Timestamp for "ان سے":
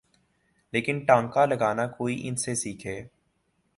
2.27-2.55